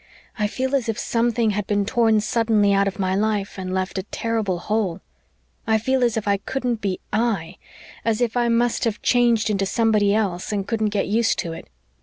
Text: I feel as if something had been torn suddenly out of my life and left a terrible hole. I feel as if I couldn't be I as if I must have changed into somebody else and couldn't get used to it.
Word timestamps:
I 0.39 0.47
feel 0.47 0.73
as 0.75 0.89
if 0.89 0.97
something 0.97 1.51
had 1.51 1.67
been 1.67 1.85
torn 1.85 2.21
suddenly 2.21 2.73
out 2.73 2.87
of 2.87 2.97
my 2.97 3.13
life 3.13 3.59
and 3.59 3.71
left 3.71 3.99
a 3.99 4.09
terrible 4.09 4.57
hole. 4.57 4.99
I 5.67 5.77
feel 5.77 6.03
as 6.03 6.17
if 6.17 6.27
I 6.27 6.37
couldn't 6.37 6.81
be 6.81 6.99
I 7.13 7.57
as 8.03 8.19
if 8.19 8.35
I 8.35 8.47
must 8.49 8.83
have 8.85 9.03
changed 9.03 9.51
into 9.51 9.67
somebody 9.67 10.15
else 10.15 10.51
and 10.51 10.67
couldn't 10.67 10.89
get 10.89 11.05
used 11.05 11.37
to 11.45 11.53
it. 11.53 11.67